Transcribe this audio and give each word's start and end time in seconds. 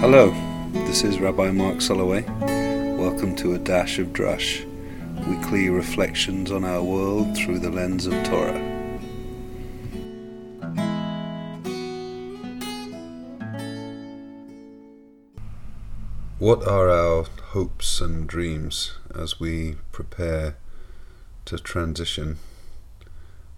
Hello, 0.00 0.30
this 0.86 1.02
is 1.02 1.18
Rabbi 1.18 1.50
Mark 1.50 1.78
Soloway. 1.78 2.24
Welcome 2.96 3.34
to 3.34 3.54
A 3.54 3.58
Dash 3.58 3.98
of 3.98 4.12
Drush, 4.12 4.64
weekly 5.26 5.70
reflections 5.70 6.52
on 6.52 6.62
our 6.64 6.80
world 6.80 7.36
through 7.36 7.58
the 7.58 7.68
lens 7.68 8.06
of 8.06 8.12
Torah. 8.22 8.60
What 16.38 16.64
are 16.68 16.88
our 16.88 17.24
hopes 17.48 18.00
and 18.00 18.28
dreams 18.28 18.94
as 19.12 19.40
we 19.40 19.78
prepare 19.90 20.58
to 21.46 21.58
transition 21.58 22.38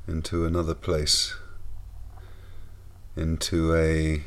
into 0.09 0.47
another 0.47 0.75
place, 0.75 1.35
into 3.15 3.75
a 3.77 4.23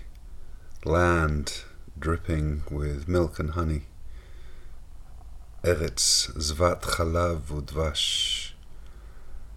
land 0.88 1.64
dripping 2.04 2.61
with 2.70 3.07
milk 3.07 3.39
and 3.39 3.51
honey. 3.51 3.84
Eretz 5.63 6.29
Zvat 6.35 6.81
Chalav 6.81 7.43
Udvash, 7.43 8.52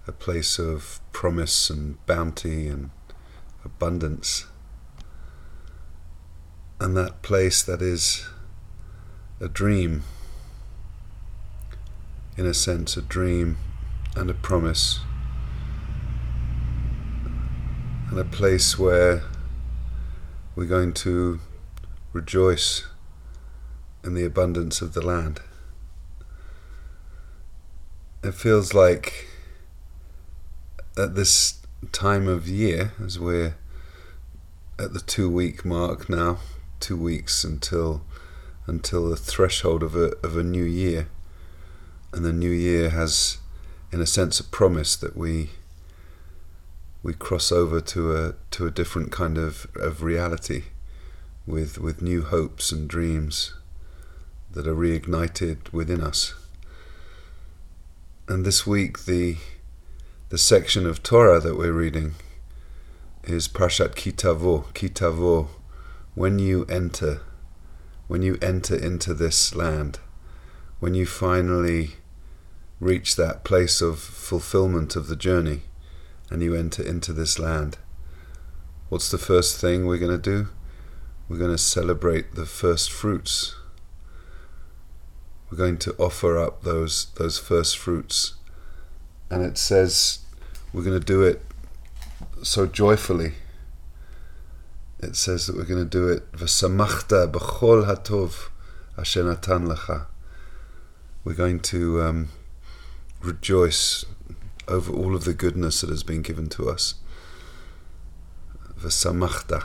a 0.06 0.12
place 0.12 0.56
of 0.56 1.00
promise 1.10 1.70
and 1.70 1.98
bounty 2.06 2.68
and 2.68 2.90
abundance. 3.64 4.46
And 6.78 6.96
that 6.96 7.22
place 7.22 7.64
that 7.64 7.82
is 7.82 8.28
a 9.40 9.48
dream, 9.48 10.04
in 12.36 12.46
a 12.46 12.54
sense, 12.54 12.96
a 12.96 13.02
dream 13.02 13.58
and 14.14 14.30
a 14.30 14.34
promise, 14.34 15.00
and 18.08 18.20
a 18.20 18.24
place 18.24 18.78
where 18.78 19.24
we're 20.54 20.66
going 20.66 20.92
to 20.92 21.40
rejoice 22.16 22.86
in 24.02 24.14
the 24.14 24.24
abundance 24.24 24.80
of 24.80 24.94
the 24.94 25.04
land. 25.04 25.40
It 28.24 28.32
feels 28.32 28.72
like 28.72 29.28
at 30.96 31.14
this 31.14 31.60
time 31.92 32.26
of 32.26 32.48
year, 32.48 32.92
as 33.04 33.20
we're 33.20 33.56
at 34.78 34.94
the 34.94 35.00
two 35.00 35.30
week 35.30 35.62
mark 35.64 36.08
now, 36.08 36.38
two 36.80 36.96
weeks 36.96 37.44
until 37.44 38.02
until 38.66 39.10
the 39.10 39.16
threshold 39.16 39.82
of 39.82 39.94
a 39.94 40.16
of 40.26 40.38
a 40.38 40.42
new 40.42 40.64
year, 40.64 41.08
and 42.14 42.24
the 42.24 42.32
new 42.32 42.50
year 42.50 42.88
has, 42.90 43.38
in 43.92 44.00
a 44.00 44.06
sense, 44.06 44.40
a 44.40 44.44
promise 44.44 44.96
that 44.96 45.16
we 45.16 45.50
we 47.02 47.12
cross 47.12 47.52
over 47.52 47.82
to 47.82 48.16
a 48.16 48.34
to 48.52 48.66
a 48.66 48.70
different 48.70 49.12
kind 49.12 49.36
of, 49.36 49.66
of 49.76 50.02
reality 50.02 50.64
with 51.46 51.78
with 51.78 52.02
new 52.02 52.22
hopes 52.22 52.72
and 52.72 52.88
dreams 52.88 53.54
that 54.50 54.66
are 54.66 54.74
reignited 54.74 55.72
within 55.72 56.00
us. 56.00 56.34
And 58.28 58.44
this 58.44 58.66
week 58.66 59.04
the 59.04 59.36
the 60.28 60.38
section 60.38 60.86
of 60.86 61.02
Torah 61.02 61.38
that 61.40 61.56
we're 61.56 61.72
reading 61.72 62.14
is 63.22 63.46
Parshat 63.46 63.94
Ki 63.94 64.10
Tavo, 64.10 64.66
Kitavo, 64.72 65.48
when 66.14 66.38
you 66.38 66.64
enter, 66.68 67.20
when 68.08 68.22
you 68.22 68.36
enter 68.42 68.74
into 68.74 69.14
this 69.14 69.54
land, 69.54 70.00
when 70.80 70.94
you 70.94 71.06
finally 71.06 71.96
reach 72.80 73.16
that 73.16 73.44
place 73.44 73.80
of 73.80 73.98
fulfillment 73.98 74.96
of 74.96 75.06
the 75.06 75.16
journey 75.16 75.62
and 76.30 76.42
you 76.42 76.54
enter 76.54 76.82
into 76.82 77.12
this 77.12 77.38
land. 77.38 77.78
What's 78.88 79.10
the 79.10 79.18
first 79.18 79.60
thing 79.60 79.86
we're 79.86 79.98
going 79.98 80.20
to 80.20 80.30
do? 80.30 80.48
We're 81.28 81.38
going 81.38 81.50
to 81.50 81.58
celebrate 81.58 82.34
the 82.34 82.46
first 82.46 82.92
fruits. 82.92 83.56
We're 85.50 85.58
going 85.58 85.78
to 85.78 85.94
offer 85.98 86.38
up 86.38 86.62
those 86.62 87.06
those 87.16 87.38
first 87.38 87.78
fruits. 87.78 88.34
And 89.30 89.42
it 89.42 89.58
says 89.58 90.20
we're 90.72 90.84
going 90.84 90.98
to 90.98 91.04
do 91.04 91.22
it 91.22 91.42
so 92.42 92.66
joyfully. 92.66 93.32
It 95.00 95.16
says 95.16 95.46
that 95.46 95.56
we're 95.56 95.64
going 95.64 95.82
to 95.82 95.90
do 95.90 96.08
it 96.08 96.30
v'samachta 96.32 97.30
b'chol 97.30 97.86
hatov 97.86 98.50
asher 98.96 99.24
natan 99.24 99.66
lecha. 99.66 100.06
We're 101.24 101.34
going 101.34 101.60
to 101.60 102.02
um, 102.02 102.28
rejoice 103.20 104.04
over 104.68 104.92
all 104.92 105.14
of 105.14 105.24
the 105.24 105.34
goodness 105.34 105.80
that 105.80 105.90
has 105.90 106.02
been 106.02 106.22
given 106.22 106.48
to 106.50 106.70
us. 106.70 106.94
V'samachta, 108.80 109.64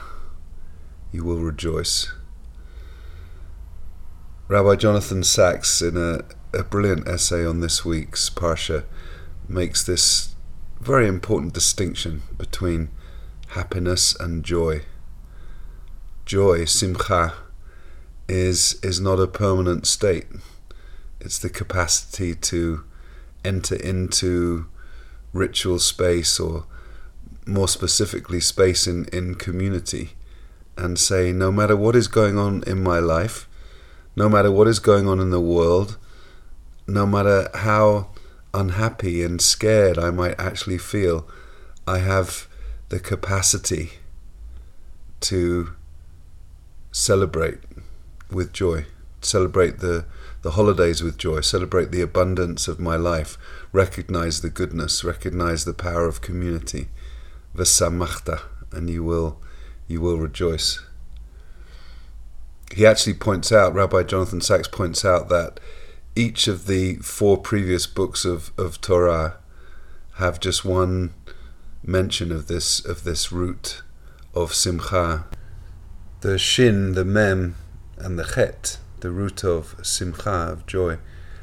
you 1.11 1.23
will 1.23 1.39
rejoice. 1.39 2.11
Rabbi 4.47 4.75
Jonathan 4.75 5.23
Sacks, 5.23 5.81
in 5.81 5.97
a, 5.97 6.23
a 6.57 6.63
brilliant 6.63 7.07
essay 7.07 7.45
on 7.45 7.59
this 7.59 7.85
week's 7.85 8.29
Parsha, 8.29 8.83
makes 9.47 9.83
this 9.83 10.35
very 10.79 11.07
important 11.07 11.53
distinction 11.53 12.23
between 12.37 12.89
happiness 13.49 14.15
and 14.19 14.43
joy. 14.43 14.81
Joy, 16.25 16.65
simcha, 16.65 17.33
is, 18.27 18.79
is 18.81 18.99
not 18.99 19.19
a 19.19 19.27
permanent 19.27 19.85
state. 19.87 20.27
It's 21.19 21.39
the 21.39 21.49
capacity 21.49 22.35
to 22.35 22.83
enter 23.43 23.75
into 23.75 24.67
ritual 25.33 25.79
space 25.79 26.39
or 26.39 26.65
more 27.45 27.67
specifically 27.67 28.39
space 28.39 28.87
in, 28.87 29.05
in 29.13 29.35
community 29.35 30.11
and 30.77 30.97
say 30.97 31.31
no 31.31 31.51
matter 31.51 31.75
what 31.75 31.95
is 31.95 32.07
going 32.07 32.37
on 32.37 32.63
in 32.65 32.81
my 32.81 32.99
life 32.99 33.47
no 34.15 34.27
matter 34.27 34.51
what 34.51 34.67
is 34.67 34.79
going 34.79 35.07
on 35.07 35.19
in 35.19 35.29
the 35.29 35.41
world 35.41 35.97
no 36.87 37.05
matter 37.05 37.49
how 37.53 38.07
unhappy 38.53 39.23
and 39.23 39.41
scared 39.41 39.97
I 39.97 40.11
might 40.11 40.39
actually 40.39 40.77
feel 40.77 41.27
I 41.87 41.99
have 41.99 42.47
the 42.89 42.99
capacity 42.99 43.91
to 45.21 45.73
celebrate 46.91 47.59
with 48.29 48.51
joy 48.51 48.85
celebrate 49.21 49.79
the 49.79 50.05
the 50.41 50.51
holidays 50.51 51.03
with 51.03 51.17
joy, 51.17 51.41
celebrate 51.41 51.91
the 51.91 52.01
abundance 52.01 52.67
of 52.67 52.79
my 52.79 52.95
life, 52.95 53.37
recognize 53.71 54.41
the 54.41 54.49
goodness, 54.49 55.03
recognize 55.03 55.65
the 55.65 55.73
power 55.73 56.07
of 56.07 56.21
community. 56.21 56.87
Vesamachta, 57.55 58.41
and 58.71 58.89
you 58.89 59.03
will 59.03 59.39
you 59.91 60.01
will 60.01 60.17
rejoice. 60.17 60.83
He 62.73 62.85
actually 62.85 63.15
points 63.15 63.51
out, 63.51 63.73
Rabbi 63.73 64.03
Jonathan 64.03 64.41
Sacks 64.41 64.67
points 64.67 65.03
out 65.03 65.29
that 65.29 65.59
each 66.15 66.47
of 66.47 66.67
the 66.67 66.95
four 66.97 67.37
previous 67.37 67.85
books 67.85 68.25
of, 68.25 68.51
of 68.57 68.81
Torah 68.81 69.37
have 70.15 70.39
just 70.39 70.63
one 70.63 71.13
mention 71.83 72.31
of 72.31 72.47
this 72.47 72.83
of 72.85 73.03
this 73.03 73.31
root 73.31 73.81
of 74.33 74.53
simcha. 74.53 75.25
The 76.21 76.37
shin, 76.37 76.93
the 76.93 77.05
mem, 77.05 77.55
and 77.97 78.17
the 78.17 78.23
chet 78.23 78.77
the 79.01 79.11
root 79.11 79.43
of 79.43 79.75
simcha, 79.81 80.29
of 80.29 80.65
joy. 80.65 80.97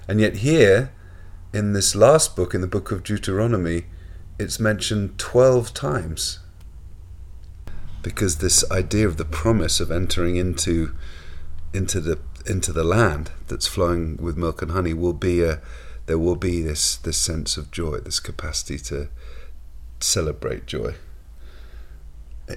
And 0.06 0.20
yet, 0.20 0.36
here, 0.36 0.92
in 1.52 1.74
this 1.74 1.94
last 1.94 2.34
book, 2.34 2.54
in 2.54 2.60
the 2.60 2.66
book 2.66 2.90
of 2.90 3.02
Deuteronomy, 3.02 3.84
it's 4.38 4.58
mentioned 4.58 5.18
12 5.18 5.74
times. 5.74 6.38
Because 8.08 8.38
this 8.38 8.64
idea 8.70 9.06
of 9.06 9.18
the 9.18 9.26
promise 9.26 9.80
of 9.80 9.90
entering 9.90 10.36
into, 10.36 10.94
into, 11.74 12.00
the, 12.00 12.18
into 12.46 12.72
the 12.72 12.82
land 12.82 13.32
that's 13.48 13.66
flowing 13.66 14.16
with 14.16 14.34
milk 14.34 14.62
and 14.62 14.70
honey 14.70 14.94
will 14.94 15.12
be 15.12 15.42
a, 15.42 15.60
there 16.06 16.18
will 16.18 16.34
be 16.34 16.62
this, 16.62 16.96
this 16.96 17.18
sense 17.18 17.58
of 17.58 17.70
joy, 17.70 17.98
this 17.98 18.18
capacity 18.18 18.78
to 18.78 19.10
celebrate 20.00 20.64
joy. 20.64 20.94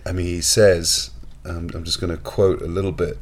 I 0.06 0.14
mean, 0.14 0.28
he 0.28 0.40
says, 0.40 1.12
um, 1.44 1.70
I'm 1.74 1.84
just 1.84 2.00
going 2.00 2.16
to 2.16 2.22
quote 2.22 2.62
a 2.62 2.68
little 2.68 2.94
bit 2.94 3.18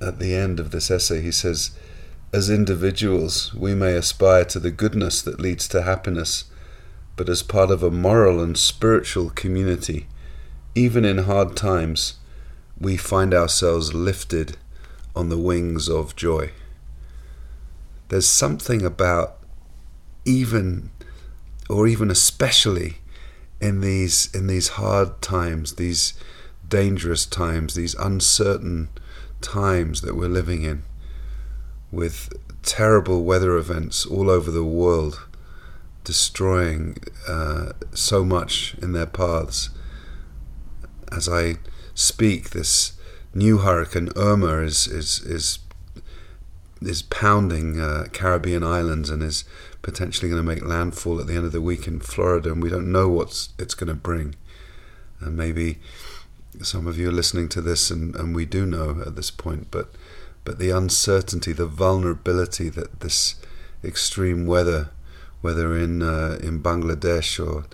at 0.00 0.20
the 0.20 0.36
end 0.36 0.60
of 0.60 0.70
this 0.70 0.88
essay, 0.88 1.20
he 1.20 1.32
says, 1.32 1.72
As 2.32 2.48
individuals, 2.48 3.52
we 3.54 3.74
may 3.74 3.94
aspire 3.94 4.44
to 4.44 4.60
the 4.60 4.70
goodness 4.70 5.20
that 5.22 5.40
leads 5.40 5.66
to 5.68 5.82
happiness, 5.82 6.44
but 7.16 7.28
as 7.28 7.42
part 7.42 7.72
of 7.72 7.82
a 7.82 7.90
moral 7.90 8.40
and 8.40 8.56
spiritual 8.56 9.30
community, 9.30 10.06
even 10.74 11.04
in 11.04 11.18
hard 11.18 11.56
times, 11.56 12.14
we 12.78 12.96
find 12.96 13.32
ourselves 13.32 13.94
lifted 13.94 14.56
on 15.14 15.28
the 15.28 15.38
wings 15.38 15.88
of 15.88 16.16
joy. 16.16 16.50
There's 18.08 18.26
something 18.26 18.84
about 18.84 19.38
even 20.24 20.90
or 21.68 21.86
even 21.86 22.10
especially 22.10 22.98
in 23.60 23.80
these 23.80 24.34
in 24.34 24.46
these 24.46 24.68
hard 24.68 25.22
times, 25.22 25.74
these 25.74 26.14
dangerous 26.68 27.24
times, 27.24 27.74
these 27.74 27.94
uncertain 27.94 28.88
times 29.40 30.00
that 30.00 30.16
we're 30.16 30.28
living 30.28 30.62
in, 30.62 30.82
with 31.92 32.32
terrible 32.62 33.24
weather 33.24 33.56
events 33.56 34.04
all 34.06 34.28
over 34.30 34.50
the 34.50 34.64
world, 34.64 35.26
destroying 36.02 36.96
uh, 37.28 37.72
so 37.92 38.24
much 38.24 38.74
in 38.82 38.92
their 38.92 39.06
paths. 39.06 39.70
As 41.14 41.28
I 41.28 41.56
speak, 41.94 42.50
this 42.50 42.92
new 43.34 43.58
hurricane 43.58 44.10
Irma 44.16 44.58
is 44.58 44.86
is 44.86 45.20
is 45.20 45.58
is 46.82 47.02
pounding 47.02 47.80
uh, 47.80 48.06
Caribbean 48.12 48.62
islands 48.62 49.10
and 49.10 49.22
is 49.22 49.44
potentially 49.82 50.28
going 50.28 50.42
to 50.42 50.46
make 50.46 50.64
landfall 50.64 51.20
at 51.20 51.26
the 51.26 51.34
end 51.34 51.46
of 51.46 51.52
the 51.52 51.60
week 51.60 51.86
in 51.86 52.00
Florida, 52.00 52.52
and 52.52 52.62
we 52.62 52.70
don't 52.70 52.90
know 52.90 53.08
what 53.08 53.48
it's 53.58 53.74
going 53.74 53.88
to 53.88 53.94
bring. 53.94 54.34
And 55.20 55.36
maybe 55.36 55.78
some 56.62 56.86
of 56.86 56.98
you 56.98 57.08
are 57.08 57.12
listening 57.12 57.48
to 57.50 57.60
this, 57.60 57.90
and, 57.90 58.14
and 58.16 58.34
we 58.34 58.44
do 58.44 58.66
know 58.66 59.02
at 59.06 59.16
this 59.16 59.30
point, 59.30 59.68
but 59.70 59.90
but 60.44 60.58
the 60.58 60.70
uncertainty, 60.70 61.52
the 61.52 61.66
vulnerability 61.66 62.68
that 62.70 63.00
this 63.00 63.36
extreme 63.82 64.46
weather, 64.46 64.90
whether 65.40 65.76
in 65.76 66.02
uh, 66.02 66.38
in 66.42 66.62
Bangladesh 66.62 67.44
or 67.44 67.64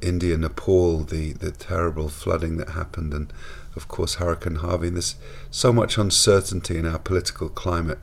India, 0.00 0.38
Nepal, 0.38 1.04
the, 1.04 1.32
the 1.32 1.50
terrible 1.50 2.08
flooding 2.08 2.56
that 2.58 2.70
happened, 2.70 3.12
and 3.12 3.32
of 3.74 3.88
course 3.88 4.14
Hurricane 4.14 4.56
Harvey. 4.56 4.90
There's 4.90 5.16
so 5.50 5.72
much 5.72 5.98
uncertainty 5.98 6.78
in 6.78 6.86
our 6.86 6.98
political 6.98 7.48
climate, 7.48 7.98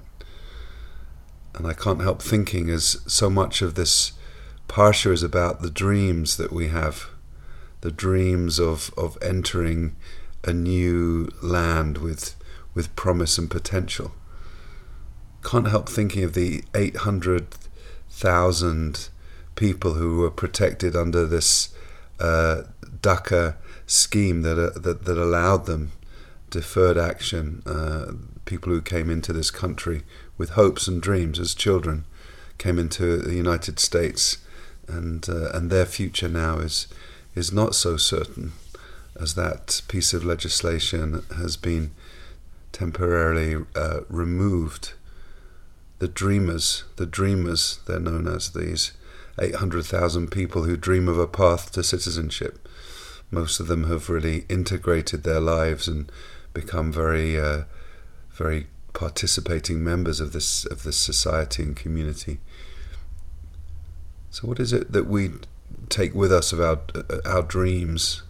and 1.56 1.66
I 1.66 1.74
can't 1.74 2.02
help 2.02 2.22
thinking 2.22 2.70
as 2.70 3.02
so 3.08 3.30
much 3.30 3.62
of 3.62 3.76
this 3.76 4.12
parsha 4.68 5.12
is 5.12 5.24
about 5.24 5.62
the 5.62 5.70
dreams 5.70 6.38
that 6.38 6.52
we 6.52 6.68
have, 6.68 7.08
the 7.81 7.92
dreams 7.92 8.60
of 8.60 8.92
of 8.98 9.18
entering 9.22 9.96
a 10.44 10.54
new 10.54 11.30
land 11.42 11.98
with 11.98 12.36
with 12.74 12.96
promise 12.96 13.38
and 13.38 13.50
potential. 13.50 14.12
Can't 15.44 15.70
help 15.70 15.88
thinking 15.88 16.26
of 16.26 16.34
the 16.34 16.66
800,000 16.76 19.10
people 19.60 19.96
who 19.96 20.20
were 20.20 20.32
protected 20.32 20.96
under 20.96 21.26
this 21.26 21.76
uh, 22.18 22.62
DACA 23.02 23.58
scheme 23.86 24.42
that, 24.44 24.58
uh, 24.58 24.80
that, 24.80 25.04
that 25.04 25.18
allowed 25.18 25.66
them 25.66 25.92
deferred 26.50 26.98
action. 26.98 27.62
Uh, 27.66 28.14
people 28.46 28.72
who 28.72 28.82
came 28.82 29.10
into 29.10 29.34
this 29.34 29.52
country 29.52 30.04
with 30.38 30.52
hopes 30.52 30.88
and 30.88 31.02
dreams 31.02 31.38
as 31.40 31.54
children 31.54 32.06
came 32.58 32.80
into 32.80 33.18
the 33.18 33.36
United 33.36 33.80
States, 33.80 34.38
and 34.88 35.28
uh, 35.28 35.50
and 35.54 35.70
their 35.70 35.86
future 35.86 36.30
now 36.30 36.60
is 36.60 36.88
is 37.36 37.52
not 37.52 37.76
so 37.76 37.98
certain 37.98 38.54
as 39.20 39.36
that 39.36 39.82
piece 39.90 40.14
of 40.14 40.24
legislation 40.24 41.22
has 41.36 41.58
been 41.58 41.92
temporarily 42.72 43.66
uh, 43.76 44.00
removed. 44.08 44.94
The 46.00 46.08
dreamers, 46.08 46.86
the 46.96 47.06
dreamers, 47.06 47.82
they're 47.86 48.00
known 48.00 48.26
as 48.26 48.52
these 48.52 48.94
800,000 49.40 50.30
people 50.30 50.64
who 50.64 50.78
dream 50.78 51.08
of 51.08 51.18
a 51.18 51.28
path 51.28 51.72
to 51.74 51.84
citizenship. 51.84 52.68
Most 53.32 53.60
of 53.60 53.68
them 53.68 53.86
have 53.86 54.10
really 54.10 54.46
integrated 54.50 55.24
their 55.24 55.40
lives 55.40 55.88
and 55.88 56.12
become 56.54 56.92
very, 56.92 57.40
uh, 57.40 57.64
very 58.32 58.68
participating 58.94 59.84
members 59.84 60.20
of 60.20 60.34
this 60.34 60.66
of 60.66 60.84
this 60.84 60.98
society 60.98 61.64
and 61.64 61.76
community. 61.76 62.40
So, 64.32 64.48
what 64.48 64.60
is 64.60 64.74
it 64.74 64.92
that 64.92 65.08
we 65.08 65.32
take 65.90 66.14
with 66.14 66.32
us 66.32 66.52
of 66.52 66.60
our 66.60 66.80
uh, 66.96 67.20
our 67.26 67.42
dreams? 67.44 68.24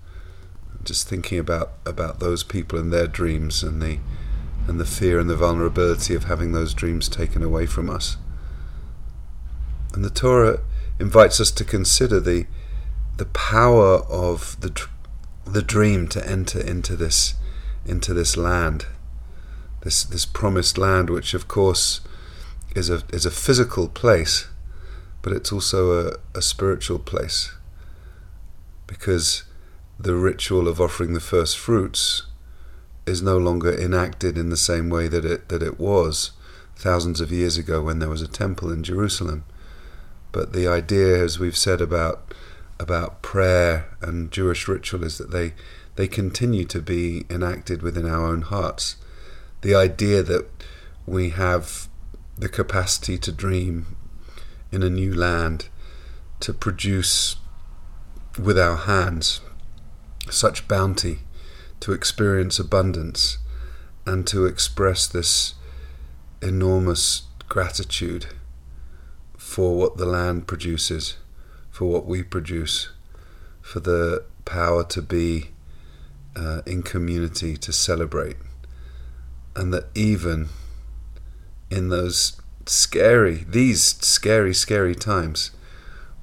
Just 0.84 1.08
thinking 1.08 1.40
about 1.40 1.74
about 1.86 2.20
those 2.20 2.44
people 2.44 2.80
and 2.80 2.92
their 2.92 3.08
dreams 3.08 3.64
and 3.64 3.82
the 3.82 4.00
and 4.68 4.80
the 4.80 4.86
fear 4.86 5.20
and 5.20 5.30
the 5.30 5.36
vulnerability 5.36 6.14
of 6.14 6.26
having 6.26 6.52
those 6.52 6.74
dreams 6.74 7.10
taken 7.10 7.42
away 7.42 7.66
from 7.66 7.90
us. 7.90 8.18
And 9.94 10.06
the 10.06 10.10
Torah 10.10 10.60
invites 11.00 11.40
us 11.40 11.52
to 11.52 11.64
consider 11.64 12.20
the 12.20 12.46
the 13.18 13.26
power 13.26 13.98
of 14.10 14.60
the 14.62 14.88
the 15.46 15.62
dream 15.62 16.08
to 16.08 16.26
enter 16.30 16.60
into 16.60 16.96
this 16.96 17.36
into 17.86 18.14
this 18.14 18.38
land, 18.38 18.86
this 19.82 20.04
this 20.04 20.26
promised 20.26 20.78
land, 20.78 21.10
which 21.10 21.34
of 21.34 21.48
course 21.48 22.02
is 22.76 22.90
a 22.90 23.02
is 23.12 23.26
a 23.26 23.32
physical 23.32 23.88
place, 23.88 24.48
but 25.22 25.34
it's 25.34 25.52
also 25.52 26.08
a, 26.08 26.14
a 26.38 26.42
spiritual 26.42 27.00
place, 27.00 27.54
because 28.88 29.44
the 30.00 30.16
ritual 30.16 30.68
of 30.68 30.80
offering 30.80 31.14
the 31.14 31.20
first 31.20 31.58
fruits 31.58 32.24
is 33.06 33.22
no 33.22 33.38
longer 33.38 33.76
enacted 33.76 34.38
in 34.38 34.50
the 34.50 34.58
same 34.58 34.90
way 34.90 35.08
that 35.08 35.26
it 35.26 35.50
that 35.50 35.64
it 35.64 35.80
was 35.80 36.32
thousands 36.76 37.20
of 37.20 37.32
years 37.32 37.58
ago 37.58 37.82
when 37.82 38.00
there 38.00 38.10
was 38.10 38.22
a 38.22 38.28
temple 38.28 38.72
in 38.72 38.84
Jerusalem. 38.84 39.44
But 40.32 40.54
the 40.54 40.68
idea, 40.68 41.24
as 41.24 41.40
we've 41.40 41.58
said 41.58 41.82
about 41.82 42.34
about 42.80 43.22
prayer 43.22 43.90
and 44.02 44.32
Jewish 44.32 44.68
ritual, 44.68 45.04
is 45.04 45.18
that 45.18 45.32
they 45.32 45.54
they 45.96 46.08
continue 46.08 46.66
to 46.66 46.82
be 46.82 47.26
enacted 47.30 47.82
within 47.82 48.08
our 48.08 48.26
own 48.26 48.42
hearts. 48.44 48.96
The 49.62 49.76
idea 49.76 50.24
that 50.24 50.48
we 51.06 51.32
have 51.32 51.90
the 52.38 52.48
capacity 52.48 53.18
to 53.18 53.32
dream 53.32 53.98
in 54.72 54.84
a 54.84 54.90
new 54.90 55.14
land, 55.14 55.68
to 56.40 56.54
produce 56.54 57.36
with 58.38 58.58
our 58.58 58.78
hands 58.78 59.42
such 60.30 60.68
bounty, 60.68 61.20
to 61.82 61.92
experience 61.92 62.60
abundance, 62.60 63.40
and 64.06 64.26
to 64.28 64.46
express 64.46 65.08
this 65.08 65.56
enormous 66.42 67.24
gratitude 67.50 68.28
for 69.50 69.76
what 69.76 69.98
the 69.98 70.06
land 70.06 70.46
produces, 70.46 71.18
for 71.72 71.86
what 71.86 72.06
we 72.06 72.22
produce, 72.22 72.92
for 73.62 73.80
the 73.80 74.24
power 74.46 74.84
to 74.84 75.02
be 75.02 75.50
uh, 76.36 76.62
in 76.68 76.84
community, 76.84 77.58
to 77.58 77.74
celebrate. 77.74 78.38
And 79.56 79.74
that 79.74 79.86
even 79.96 80.50
in 81.72 81.90
those 81.90 82.40
scary, 82.68 83.44
these 83.50 83.82
scary, 83.82 84.54
scary 84.54 84.94
times, 84.94 85.50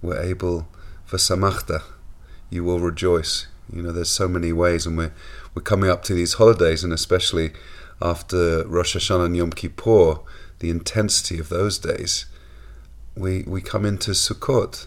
we're 0.00 0.22
able, 0.22 0.68
v'samachta, 1.10 1.82
you 2.48 2.62
will 2.62 2.78
rejoice. 2.78 3.48
You 3.72 3.82
know, 3.82 3.90
there's 3.90 4.08
so 4.08 4.28
many 4.28 4.52
ways, 4.52 4.86
and 4.86 4.96
we're, 4.96 5.12
we're 5.52 5.62
coming 5.62 5.90
up 5.90 6.04
to 6.04 6.14
these 6.14 6.34
holidays, 6.34 6.84
and 6.84 6.92
especially 6.92 7.50
after 8.00 8.64
Rosh 8.68 8.94
Hashanah 8.96 9.26
and 9.26 9.36
Yom 9.36 9.50
Kippur, 9.50 10.20
the 10.60 10.70
intensity 10.70 11.40
of 11.40 11.48
those 11.48 11.76
days 11.80 12.26
we, 13.16 13.42
we 13.46 13.60
come 13.60 13.84
into 13.84 14.12
Sukkot, 14.12 14.86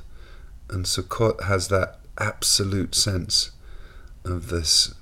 and 0.69 0.85
Sukkot 0.85 1.43
has 1.43 1.67
that 1.69 1.99
absolute 2.17 2.93
sense 2.95 3.51
of 4.23 4.49
this 4.49 4.93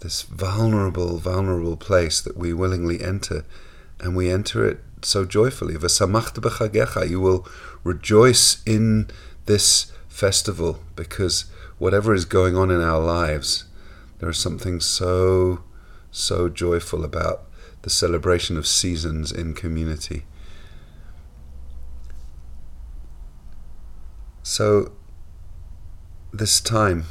this 0.00 0.22
vulnerable, 0.22 1.16
vulnerable 1.16 1.78
place 1.78 2.20
that 2.20 2.36
we 2.36 2.52
willingly 2.52 3.02
enter, 3.02 3.42
and 3.98 4.14
we 4.14 4.30
enter 4.30 4.66
it 4.66 4.80
so 5.00 5.24
joyfully. 5.24 5.74
V'samachta 5.74 6.42
b'chagecha, 6.42 7.08
you 7.08 7.20
will 7.20 7.48
rejoice 7.84 8.62
in 8.66 9.08
this 9.46 9.92
festival 10.06 10.80
because 10.94 11.46
whatever 11.78 12.12
is 12.12 12.26
going 12.26 12.54
on 12.54 12.70
in 12.70 12.82
our 12.82 13.00
lives, 13.00 13.64
there 14.18 14.28
is 14.28 14.38
something 14.38 14.78
so, 14.78 15.62
so 16.10 16.50
joyful 16.50 17.02
about 17.02 17.44
the 17.80 17.90
celebration 17.90 18.58
of 18.58 18.66
seasons 18.66 19.32
in 19.32 19.54
community. 19.54 20.24
So, 24.46 24.92
this 26.30 26.60
time, 26.60 27.06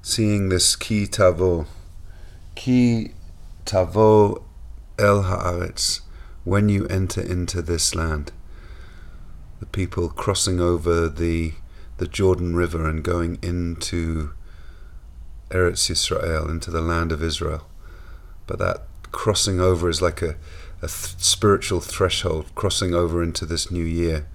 seeing 0.00 0.48
this 0.48 0.74
ki 0.74 1.06
tavo, 1.06 1.66
ki 2.54 3.10
tavo 3.66 4.42
el 4.98 5.24
haaretz, 5.24 6.00
when 6.44 6.70
you 6.70 6.86
enter 6.86 7.20
into 7.20 7.60
this 7.60 7.94
land, 7.94 8.32
the 9.60 9.66
people 9.66 10.08
crossing 10.08 10.60
over 10.60 11.10
the 11.10 11.52
the 11.98 12.08
Jordan 12.08 12.56
River 12.56 12.88
and 12.88 13.04
going 13.04 13.38
into 13.42 14.32
Eretz 15.50 15.90
Yisrael, 15.90 16.48
into 16.48 16.70
the 16.70 16.80
land 16.80 17.12
of 17.12 17.22
Israel. 17.22 17.68
But 18.46 18.58
that 18.60 18.86
crossing 19.12 19.60
over 19.60 19.90
is 19.90 20.00
like 20.00 20.22
a, 20.22 20.36
a 20.80 20.88
th- 20.88 21.18
spiritual 21.18 21.82
threshold, 21.82 22.50
crossing 22.54 22.94
over 22.94 23.22
into 23.22 23.44
this 23.44 23.70
new 23.70 23.84
year 23.84 24.26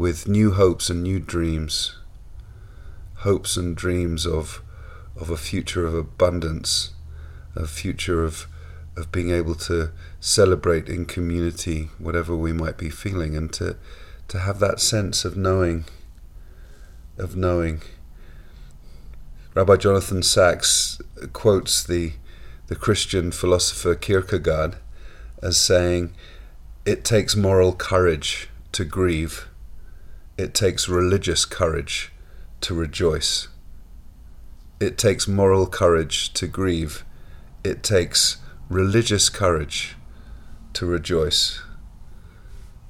with 0.00 0.26
new 0.26 0.52
hopes 0.52 0.88
and 0.88 1.02
new 1.02 1.20
dreams, 1.20 1.98
hopes 3.16 3.58
and 3.58 3.76
dreams 3.76 4.24
of 4.24 4.62
of 5.14 5.28
a 5.28 5.36
future 5.36 5.84
of 5.86 5.92
abundance, 5.92 6.92
a 7.54 7.66
future 7.66 8.24
of 8.24 8.46
of 8.96 9.12
being 9.12 9.30
able 9.30 9.54
to 9.54 9.90
celebrate 10.18 10.88
in 10.88 11.04
community 11.04 11.90
whatever 11.98 12.34
we 12.34 12.50
might 12.50 12.78
be 12.78 12.88
feeling 12.88 13.36
and 13.36 13.52
to 13.52 13.76
to 14.26 14.38
have 14.38 14.58
that 14.58 14.80
sense 14.80 15.26
of 15.26 15.36
knowing 15.36 15.84
of 17.18 17.36
knowing. 17.36 17.82
Rabbi 19.52 19.76
Jonathan 19.76 20.22
Sacks 20.22 20.98
quotes 21.34 21.82
the 21.82 22.14
the 22.68 22.74
Christian 22.74 23.32
philosopher 23.32 23.94
Kierkegaard 23.94 24.76
as 25.42 25.58
saying 25.58 26.14
it 26.86 27.04
takes 27.04 27.36
moral 27.36 27.74
courage 27.74 28.48
to 28.72 28.86
grieve 28.86 29.49
it 30.40 30.54
takes 30.54 30.88
religious 30.88 31.44
courage 31.44 32.10
to 32.62 32.74
rejoice. 32.74 33.48
It 34.80 34.96
takes 34.96 35.28
moral 35.28 35.66
courage 35.66 36.32
to 36.32 36.46
grieve. 36.46 37.04
It 37.62 37.82
takes 37.82 38.38
religious 38.70 39.28
courage 39.28 39.96
to 40.72 40.86
rejoice. 40.86 41.60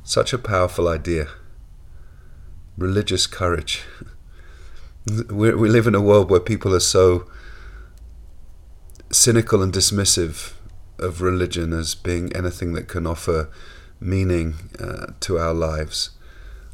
Such 0.05 0.33
a 0.33 0.39
powerful 0.39 0.87
idea. 0.87 1.27
Religious 2.79 3.27
courage. 3.27 3.83
we 5.29 5.53
we 5.53 5.69
live 5.69 5.89
in 5.89 5.97
a 5.97 6.01
world 6.01 6.31
where 6.31 6.39
people 6.53 6.73
are 6.73 6.87
so 6.99 7.29
cynical 9.11 9.61
and 9.61 9.73
dismissive 9.73 10.53
of 11.01 11.21
religion 11.21 11.73
as 11.73 11.97
being 11.97 12.33
anything 12.33 12.75
that 12.75 12.87
can 12.87 13.09
offer 13.09 13.49
meaning 13.99 14.55
uh, 14.79 15.07
to 15.19 15.37
our 15.37 15.53
lives. 15.53 16.11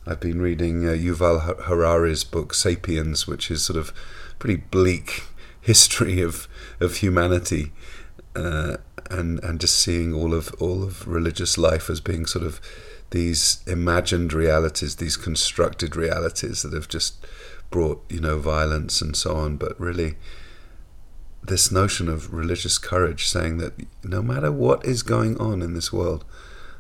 I've 0.08 0.20
been 0.20 0.40
reading 0.40 0.86
uh, 0.86 0.92
Yuval 0.92 1.64
Harari's 1.64 2.22
book 2.22 2.54
*Sapiens*, 2.54 3.26
which 3.26 3.50
is 3.50 3.64
sort 3.64 3.76
of 3.76 3.92
pretty 4.38 4.62
bleak 4.70 5.24
history 5.60 6.20
of 6.20 6.46
of 6.78 6.98
humanity, 6.98 7.72
uh, 8.36 8.76
and 9.10 9.42
and 9.42 9.60
just 9.60 9.76
seeing 9.76 10.14
all 10.14 10.32
of 10.32 10.54
all 10.60 10.84
of 10.84 11.08
religious 11.08 11.58
life 11.58 11.90
as 11.90 12.00
being 12.00 12.24
sort 12.24 12.44
of 12.44 12.60
these 13.10 13.64
imagined 13.66 14.32
realities, 14.32 14.96
these 14.96 15.16
constructed 15.16 15.96
realities 15.96 16.62
that 16.62 16.72
have 16.72 16.86
just 16.88 17.26
brought 17.70 18.04
you 18.08 18.20
know 18.20 18.38
violence 18.38 19.00
and 19.00 19.16
so 19.16 19.34
on. 19.34 19.56
But 19.56 19.78
really, 19.80 20.14
this 21.42 21.72
notion 21.72 22.08
of 22.08 22.32
religious 22.32 22.78
courage, 22.78 23.26
saying 23.26 23.58
that 23.58 23.72
no 24.04 24.22
matter 24.22 24.52
what 24.52 24.86
is 24.86 25.02
going 25.02 25.36
on 25.38 25.62
in 25.62 25.74
this 25.74 25.92
world, 25.92 26.24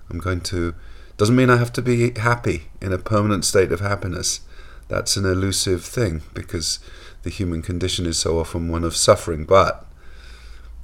I'm 0.08 0.20
going 0.20 0.42
to. 0.42 0.76
Doesn't 1.16 1.36
mean 1.36 1.50
I 1.50 1.56
have 1.56 1.72
to 1.74 1.82
be 1.82 2.12
happy 2.18 2.64
in 2.80 2.92
a 2.92 2.98
permanent 2.98 3.44
state 3.44 3.72
of 3.72 3.80
happiness. 3.80 4.40
That's 4.88 5.16
an 5.16 5.24
elusive 5.24 5.84
thing 5.84 6.22
because 6.34 6.78
the 7.22 7.30
human 7.30 7.62
condition 7.62 8.06
is 8.06 8.18
so 8.18 8.38
often 8.38 8.70
one 8.70 8.84
of 8.84 8.94
suffering, 8.94 9.44
but 9.44 9.86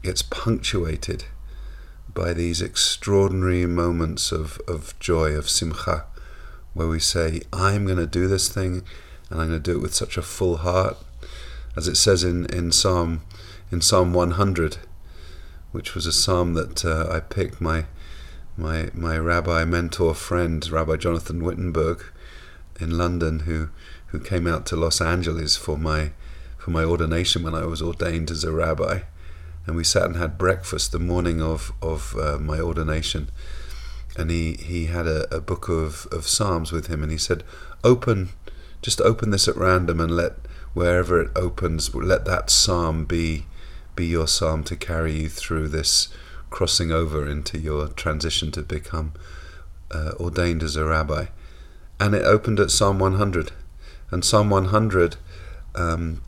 it's 0.03 0.23
punctuated 0.23 1.25
by 2.13 2.33
these 2.33 2.61
extraordinary 2.61 3.67
moments 3.67 4.33
of, 4.33 4.61
of 4.67 4.99
joy, 4.99 5.33
of 5.33 5.49
simcha, 5.49 6.05
where 6.75 6.89
we 6.89 6.99
say, 6.99 7.43
I'm 7.53 7.85
going 7.85 7.99
to 7.99 8.07
do 8.07 8.27
this 8.27 8.49
thing 8.49 8.83
and 9.31 9.41
I'm 9.41 9.49
going 9.49 9.63
to 9.63 9.71
do 9.71 9.77
it 9.77 9.83
with 9.83 9.95
such 9.95 10.17
a 10.17 10.23
full 10.23 10.59
heart. 10.59 10.97
As 11.77 11.89
it 11.89 11.97
says 11.97 12.25
in, 12.25 12.47
in 12.47 12.73
Psalm 12.73 13.23
in 13.71 13.81
Psalm 13.81 14.13
100, 14.13 14.77
which 15.73 15.95
was 15.95 16.07
a 16.07 16.13
psalm 16.13 16.53
that 16.53 16.85
uh, 16.85 17.09
I 17.11 17.21
picked 17.21 17.61
my 17.61 17.87
my 18.57 18.91
my 18.93 19.17
rabbi 19.19 19.65
mentor 19.65 20.15
friend, 20.15 20.69
Rabbi 20.69 20.97
Jonathan 20.97 21.43
Wittenberg, 21.43 22.05
in 22.79 22.99
London, 22.99 23.41
who 23.41 23.69
who 24.09 24.21
came 24.21 24.47
out 24.47 24.67
to 24.67 24.77
Los 24.77 25.01
Angeles 25.01 25.57
for 25.57 25.79
my 25.79 26.13
for 26.59 26.71
my 26.71 26.85
ordination 26.85 27.43
when 27.43 27.55
I 27.55 27.65
was 27.65 27.83
ordained 27.83 28.31
as 28.31 28.45
a 28.45 28.53
rabbi, 28.53 29.01
and 29.67 29.77
we 29.77 29.85
sat 29.85 30.05
and 30.05 30.17
had 30.17 30.39
breakfast 30.39 30.93
the 30.93 30.99
morning 30.99 31.41
of 31.41 31.73
of 31.81 32.15
uh, 32.17 32.39
my 32.39 32.61
ordination, 32.61 33.31
and 34.17 34.31
he 34.31 34.55
he 34.55 34.87
had 34.87 35.07
a, 35.07 35.35
a 35.35 35.41
book 35.41 35.69
of 35.69 36.07
of 36.13 36.29
psalms 36.29 36.73
with 36.73 36.89
him, 36.89 37.03
and 37.03 37.11
he 37.11 37.19
said, 37.19 37.45
"Open, 37.83 38.31
just 38.83 39.01
open 39.01 39.31
this 39.31 39.49
at 39.49 39.57
random 39.57 40.01
and 40.01 40.15
let." 40.17 40.35
Wherever 40.75 41.21
it 41.21 41.31
opens, 41.37 41.95
let 41.95 42.25
that 42.25 42.49
psalm 42.49 43.05
be 43.05 43.45
be 43.95 44.07
your 44.07 44.27
psalm 44.27 44.65
to 44.65 44.75
carry 44.75 45.13
you 45.13 45.29
through 45.29 45.69
this 45.69 46.09
crossing 46.53 46.93
over 46.93 47.29
into 47.29 47.59
your 47.59 47.89
transition 47.89 48.53
to 48.53 48.63
become 48.63 49.13
uh, 49.91 50.13
ordained 50.21 50.63
as 50.63 50.77
a 50.77 50.85
rabbi. 50.85 51.27
And 51.99 52.15
it 52.15 52.25
opened 52.25 52.61
at 52.61 52.71
Psalm 52.71 52.99
100. 52.99 53.51
And 54.11 54.25
Psalm 54.25 54.51
100, 54.51 55.17
um, 55.75 56.23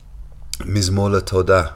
Mizmor 0.59 1.21
Todah, 1.21 1.73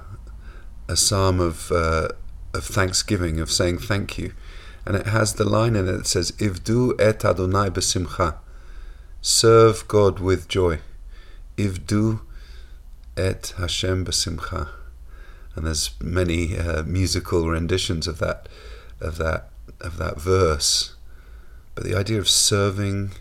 a 0.87 0.97
psalm 0.97 1.39
of, 1.39 1.71
uh, 1.71 2.09
of 2.53 2.65
thanksgiving, 2.65 3.39
of 3.39 3.51
saying 3.51 3.77
thank 3.77 4.17
you. 4.17 4.33
And 4.85 4.95
it 4.95 5.05
has 5.07 5.35
the 5.35 5.43
line 5.43 5.75
in 5.75 5.87
it 5.87 5.91
that 5.91 6.07
says, 6.07 6.31
Ivdu 6.33 6.99
et 6.99 7.23
Adonai 7.23 7.69
besimcha. 7.69 8.37
Serve 9.21 9.87
God 9.87 10.19
with 10.19 10.47
joy. 10.47 10.79
Ivdu 11.57 12.21
et 13.15 13.53
Hashem 13.57 14.05
besimcha 14.05 14.69
and 15.55 15.65
there's 15.65 15.91
many 16.01 16.57
uh, 16.57 16.83
musical 16.83 17.49
renditions 17.49 18.07
of 18.07 18.19
that 18.19 18.47
of 19.01 19.17
that 19.17 19.49
of 19.81 19.97
that 19.97 20.19
verse. 20.19 20.95
But 21.75 21.83
the 21.83 21.95
idea 21.95 22.19
of 22.19 22.29
serving 22.29 23.11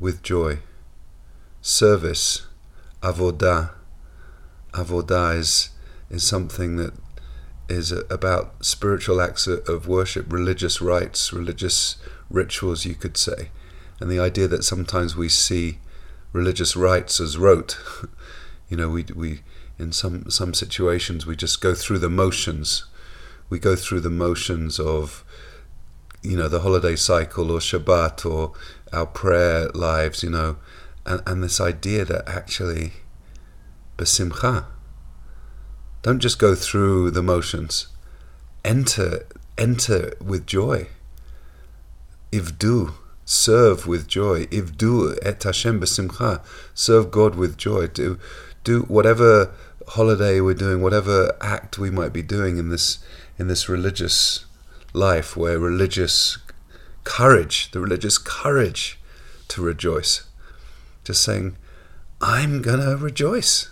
with 0.00 0.22
joy. 0.22 0.58
Service 1.60 2.46
avodah. 3.02 3.70
Avodah 4.72 5.38
is 5.38 5.70
is 6.10 6.24
something 6.24 6.76
that 6.76 6.92
is 7.68 7.92
about 7.92 8.64
spiritual 8.64 9.20
acts 9.20 9.46
of 9.46 9.86
worship 9.86 10.30
religious 10.30 10.82
rites 10.82 11.32
religious 11.32 11.96
rituals 12.28 12.84
you 12.84 12.94
could 12.94 13.16
say. 13.16 13.50
And 14.00 14.10
the 14.10 14.18
idea 14.18 14.48
that 14.48 14.64
sometimes 14.64 15.14
we 15.14 15.28
see 15.28 15.78
religious 16.32 16.76
rites 16.76 17.20
as 17.20 17.38
rote. 17.38 17.78
You 18.68 18.78
know 18.78 18.88
we 18.88 19.04
we 19.14 19.42
in 19.82 19.92
some 19.92 20.30
some 20.30 20.54
situations 20.54 21.26
we 21.26 21.36
just 21.36 21.60
go 21.60 21.74
through 21.74 21.98
the 21.98 22.08
motions. 22.08 22.84
We 23.50 23.58
go 23.58 23.76
through 23.76 24.00
the 24.00 24.10
motions 24.10 24.80
of 24.80 25.24
you 26.22 26.36
know 26.36 26.48
the 26.48 26.60
holiday 26.60 26.96
cycle 26.96 27.50
or 27.50 27.58
shabbat 27.58 28.24
or 28.24 28.52
our 28.92 29.06
prayer 29.06 29.68
lives 29.74 30.22
you 30.22 30.30
know 30.30 30.56
and, 31.04 31.20
and 31.26 31.42
this 31.42 31.60
idea 31.60 32.04
that 32.04 32.28
actually 32.28 32.92
besimcha 33.98 34.66
don't 36.02 36.18
just 36.18 36.40
go 36.40 36.56
through 36.56 37.12
the 37.12 37.22
motions. 37.22 37.86
Enter 38.64 39.24
enter 39.56 40.14
with 40.20 40.46
joy. 40.46 40.88
Ivdu 42.32 42.94
serve 43.24 43.86
with 43.86 44.08
joy. 44.08 44.46
Ivdu 44.46 45.16
et 45.22 45.42
Hashem 45.42 45.80
besimcha 45.80 46.40
serve 46.74 47.12
God 47.12 47.36
with 47.36 47.56
joy. 47.56 47.86
Do 47.86 48.18
do 48.64 48.82
whatever 48.82 49.52
holiday 49.88 50.40
we're 50.40 50.54
doing, 50.54 50.80
whatever 50.80 51.36
act 51.40 51.78
we 51.78 51.90
might 51.90 52.12
be 52.12 52.22
doing 52.22 52.56
in 52.58 52.68
this 52.68 52.98
in 53.38 53.48
this 53.48 53.68
religious 53.68 54.46
life, 54.92 55.36
where 55.36 55.58
religious 55.58 56.38
courage, 57.04 57.70
the 57.70 57.80
religious 57.80 58.18
courage 58.18 58.98
to 59.48 59.62
rejoice, 59.62 60.24
just 61.04 61.22
saying, 61.22 61.56
"I'm 62.20 62.62
gonna 62.62 62.96
rejoice." 62.96 63.68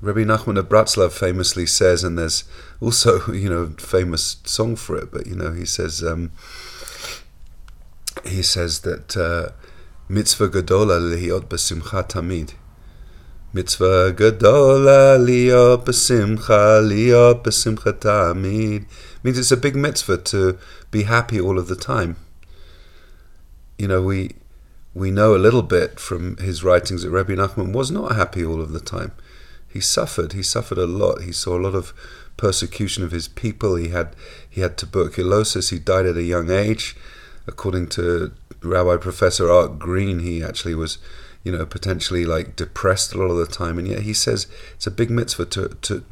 Rabbi 0.00 0.24
Nachman 0.24 0.58
of 0.58 0.68
Bratslav 0.68 1.12
famously 1.12 1.64
says, 1.64 2.04
and 2.04 2.18
there's 2.18 2.44
also 2.80 3.32
you 3.32 3.48
know 3.48 3.74
famous 3.78 4.36
song 4.44 4.76
for 4.76 4.96
it, 4.96 5.10
but 5.10 5.26
you 5.26 5.34
know 5.34 5.52
he 5.52 5.64
says 5.64 6.02
um, 6.04 6.32
he 8.24 8.42
says 8.42 8.80
that 8.80 9.16
uh, 9.16 9.52
mitzvah 10.08 10.48
gadola 10.48 11.00
lihiot 11.00 11.46
besimcha 11.46 12.08
tamid 12.08 12.54
Mitzvah 13.56 14.12
gadola 14.12 15.16
liya 15.16 15.82
besimcha 15.82 16.86
liya 16.86 17.42
besimcha 17.42 17.94
tamid 17.94 18.84
means 19.22 19.38
it's 19.38 19.50
a 19.50 19.56
big 19.56 19.74
mitzvah 19.74 20.18
to 20.18 20.58
be 20.90 21.04
happy 21.04 21.40
all 21.40 21.58
of 21.58 21.66
the 21.66 21.74
time. 21.74 22.16
You 23.78 23.88
know, 23.88 24.02
we 24.02 24.32
we 24.92 25.10
know 25.10 25.34
a 25.34 25.40
little 25.40 25.62
bit 25.62 25.98
from 25.98 26.36
his 26.36 26.62
writings 26.62 27.02
that 27.02 27.08
Rabbi 27.08 27.32
Nachman 27.32 27.72
was 27.72 27.90
not 27.90 28.14
happy 28.14 28.44
all 28.44 28.60
of 28.60 28.72
the 28.72 28.80
time. 28.96 29.12
He 29.66 29.80
suffered. 29.80 30.34
He 30.34 30.42
suffered 30.42 30.76
a 30.76 30.86
lot. 30.86 31.22
He 31.22 31.32
saw 31.32 31.56
a 31.56 31.64
lot 31.66 31.74
of 31.74 31.94
persecution 32.36 33.04
of 33.04 33.10
his 33.10 33.26
people. 33.26 33.76
He 33.76 33.88
had 33.88 34.14
he 34.50 34.60
had 34.60 34.76
tuberculosis. 34.76 35.70
He 35.70 35.78
died 35.78 36.04
at 36.04 36.18
a 36.18 36.22
young 36.22 36.50
age. 36.50 36.94
According 37.46 37.88
to 37.96 38.32
Rabbi 38.60 38.98
Professor 38.98 39.50
Art 39.50 39.78
Green, 39.78 40.18
he 40.18 40.44
actually 40.44 40.74
was 40.74 40.98
you 41.46 41.52
know, 41.52 41.64
potentially 41.64 42.26
like 42.26 42.56
depressed 42.56 43.14
a 43.14 43.18
lot 43.18 43.30
of 43.30 43.36
the 43.36 43.46
time, 43.46 43.78
and 43.78 43.86
yet 43.86 44.00
he 44.00 44.12
says 44.12 44.48
it's 44.74 44.88
a 44.88 44.90
big 44.90 45.10
mitzvah 45.10 45.46
to 45.46 45.68
to 45.82 46.04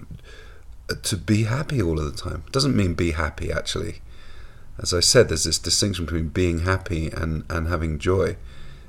to 1.03 1.17
be 1.17 1.43
happy 1.43 1.83
all 1.83 1.99
of 1.99 2.05
the 2.05 2.17
time. 2.17 2.45
Doesn't 2.53 2.76
mean 2.76 2.95
be 2.95 3.11
happy 3.11 3.50
actually. 3.50 3.97
As 4.79 4.95
I 4.95 5.00
said, 5.00 5.29
there's 5.29 5.43
this 5.43 5.59
distinction 5.59 6.05
between 6.05 6.29
being 6.29 6.61
happy 6.61 7.09
and, 7.09 7.45
and 7.50 7.67
having 7.67 7.99
joy. 7.99 8.37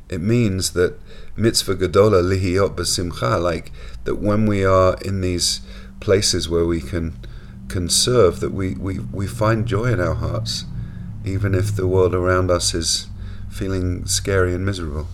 It 0.08 0.22
means 0.22 0.74
that 0.74 1.00
mitzvah 1.36 1.78
gadola 1.78 2.22
lihiot 2.22 2.76
besimcha, 2.76 3.42
like 3.42 3.72
that 4.04 4.18
when 4.18 4.46
we 4.46 4.64
are 4.64 4.98
in 5.04 5.22
these 5.22 5.62
places 6.00 6.48
where 6.48 6.66
we 6.66 6.80
can 6.80 7.18
can 7.70 7.90
serve, 7.90 8.40
that 8.42 8.52
we, 8.52 8.76
we, 8.76 9.00
we 9.00 9.26
find 9.26 9.66
joy 9.66 9.86
in 9.86 10.00
our 10.00 10.14
hearts, 10.14 10.66
even 11.24 11.56
if 11.56 11.76
the 11.76 11.88
world 11.88 12.14
around 12.14 12.52
us 12.52 12.76
is 12.76 13.08
feeling 13.50 14.06
scary 14.06 14.54
and 14.54 14.64
miserable. 14.64 15.08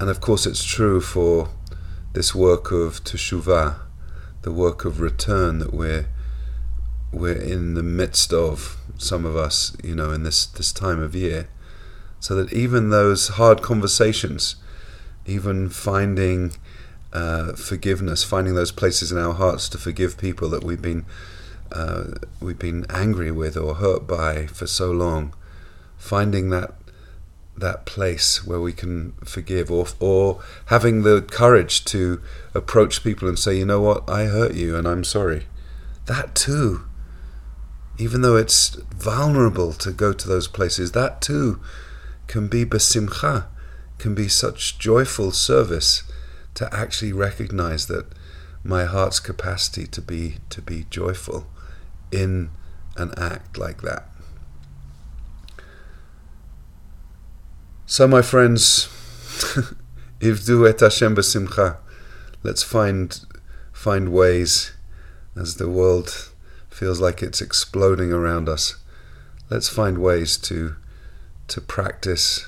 And 0.00 0.08
of 0.08 0.22
course, 0.22 0.46
it's 0.46 0.64
true 0.64 1.02
for 1.02 1.50
this 2.14 2.34
work 2.34 2.72
of 2.72 3.04
teshuvah, 3.04 3.80
the 4.40 4.50
work 4.50 4.86
of 4.86 4.98
return 4.98 5.58
that 5.58 5.74
we're 5.74 6.06
we're 7.12 7.36
in 7.36 7.74
the 7.74 7.82
midst 7.82 8.32
of. 8.32 8.78
Some 8.96 9.26
of 9.26 9.36
us, 9.36 9.76
you 9.84 9.94
know, 9.94 10.10
in 10.10 10.22
this 10.22 10.46
this 10.46 10.72
time 10.72 11.02
of 11.02 11.14
year, 11.14 11.50
so 12.18 12.34
that 12.34 12.50
even 12.50 12.88
those 12.88 13.28
hard 13.28 13.60
conversations, 13.60 14.56
even 15.26 15.68
finding 15.68 16.52
uh, 17.12 17.52
forgiveness, 17.52 18.24
finding 18.24 18.54
those 18.54 18.72
places 18.72 19.12
in 19.12 19.18
our 19.18 19.34
hearts 19.34 19.68
to 19.68 19.76
forgive 19.76 20.16
people 20.16 20.48
that 20.48 20.64
we've 20.64 20.80
been 20.80 21.04
uh, 21.72 22.04
we've 22.40 22.58
been 22.58 22.86
angry 22.88 23.30
with 23.30 23.54
or 23.54 23.74
hurt 23.74 24.06
by 24.06 24.46
for 24.46 24.66
so 24.66 24.90
long, 24.90 25.34
finding 25.98 26.48
that 26.48 26.72
that 27.60 27.86
place 27.86 28.44
where 28.44 28.60
we 28.60 28.72
can 28.72 29.12
forgive, 29.24 29.70
or 29.70 29.86
or 30.00 30.42
having 30.66 31.02
the 31.02 31.22
courage 31.22 31.84
to 31.86 32.20
approach 32.54 33.04
people 33.04 33.28
and 33.28 33.38
say, 33.38 33.56
you 33.56 33.64
know 33.64 33.80
what, 33.80 34.08
I 34.08 34.24
hurt 34.24 34.54
you 34.54 34.76
and 34.76 34.86
I'm 34.86 35.04
sorry. 35.04 35.46
That 36.06 36.34
too, 36.34 36.82
even 37.98 38.22
though 38.22 38.36
it's 38.36 38.70
vulnerable 38.94 39.72
to 39.74 39.92
go 39.92 40.12
to 40.12 40.28
those 40.28 40.48
places, 40.48 40.92
that 40.92 41.20
too 41.20 41.60
can 42.26 42.48
be 42.48 42.64
besimcha, 42.64 43.46
can 43.98 44.14
be 44.14 44.28
such 44.28 44.78
joyful 44.78 45.30
service 45.30 46.02
to 46.54 46.74
actually 46.74 47.12
recognize 47.12 47.86
that 47.86 48.06
my 48.64 48.84
heart's 48.84 49.20
capacity 49.20 49.86
to 49.86 50.02
be 50.02 50.36
to 50.50 50.60
be 50.60 50.86
joyful 50.90 51.46
in 52.12 52.50
an 52.96 53.12
act 53.16 53.58
like 53.58 53.82
that. 53.82 54.06
So, 57.90 58.06
my 58.06 58.22
friends, 58.22 58.86
ivdu 60.20 60.68
et 60.68 60.78
Hashem 60.78 61.16
b'simcha. 61.16 61.78
Let's 62.44 62.62
find 62.62 63.20
find 63.72 64.12
ways 64.12 64.70
as 65.34 65.56
the 65.56 65.68
world 65.68 66.30
feels 66.68 67.00
like 67.00 67.20
it's 67.20 67.40
exploding 67.40 68.12
around 68.12 68.48
us. 68.48 68.76
Let's 69.50 69.68
find 69.68 69.98
ways 69.98 70.36
to 70.36 70.76
to 71.48 71.60
practice 71.60 72.46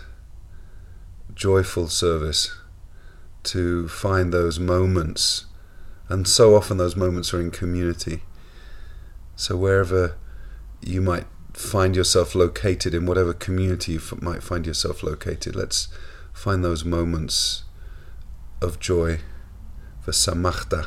joyful 1.35 1.89
service, 1.89 2.55
to 3.43 3.89
find 3.89 4.33
those 4.33 4.61
moments, 4.61 5.47
and 6.09 6.29
so 6.29 6.55
often 6.55 6.77
those 6.77 6.95
moments 6.95 7.35
are 7.35 7.41
in 7.41 7.51
community. 7.51 8.23
So 9.35 9.57
wherever 9.57 10.17
you 10.81 11.01
might 11.01 11.27
find 11.55 11.97
yourself 11.97 12.35
located 12.35 12.95
in 12.95 13.07
whatever 13.07 13.33
community 13.33 13.93
you 13.93 13.99
f- 13.99 14.21
might 14.21 14.43
find 14.43 14.67
yourself 14.67 15.03
located, 15.03 15.55
let's 15.55 15.89
find 16.33 16.65
those 16.65 16.85
moments 16.85 17.65
of 18.61 18.81
joy. 18.81 19.21
V'samachta, 20.07 20.87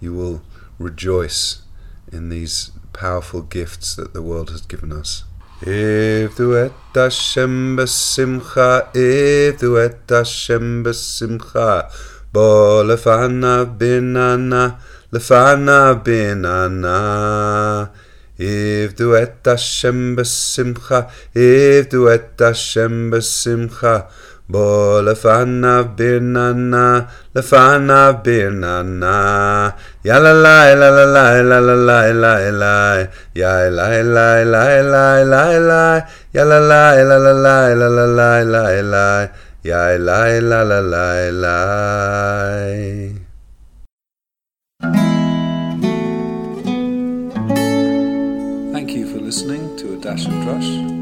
you 0.00 0.12
will 0.12 0.42
rejoice 0.78 1.62
in 2.10 2.28
these 2.28 2.70
powerful 2.92 3.42
gifts 3.42 3.94
that 3.94 4.12
the 4.12 4.22
world 4.22 4.50
has 4.50 4.62
given 4.62 4.92
us. 4.92 5.24
Ivdu 5.62 6.66
et 6.66 6.72
Hashem 6.94 7.76
b'simcha, 7.76 8.92
ivdu 8.92 9.84
et 9.84 10.00
Hashem 10.08 10.82
b'simcha, 10.82 11.90
bo 12.32 12.82
lefanav 12.84 13.78
binana, 13.78 14.80
lefanav 15.12 16.02
binana. 16.04 17.90
Ivdu 18.42 19.14
et 19.14 19.38
Hashem 19.44 20.16
b'simcha, 20.16 21.06
ivdu 21.36 22.08
et 22.10 22.40
Hashem 22.40 23.10
b'simcha, 23.12 24.06
bo 24.48 25.00
lefanav 25.00 25.94
binana, 25.96 27.06
lefanav 27.34 28.24
binana. 28.24 29.74
Ya 30.02 30.18
la 30.18 30.32
la 30.32 30.74
la 30.74 30.90
la 30.90 31.06
la 31.06 31.40
la 31.40 31.60
la 31.60 31.78
la 31.78 32.10
la 32.10 32.50
la, 32.50 33.06
ya 33.32 33.70
la 33.70 34.02
la 34.02 34.42
la 34.42 34.82
la 34.82 35.22
la 35.22 35.58
la, 35.58 36.06
ya 36.34 36.44
la 36.44 36.58
la 36.58 36.98
la 36.98 37.18
la 37.18 37.32
la 37.32 37.74
la 37.78 38.06
la 38.06 38.42
la 38.42 38.42
la 38.42 38.82
la, 38.82 39.28
ya 39.62 39.96
la 39.96 40.40
la 40.40 40.64
la 40.64 40.80
la 40.80 41.30
la. 41.30 43.21
Dash 50.12 50.26
and 50.26 50.42
Truss. 50.42 51.01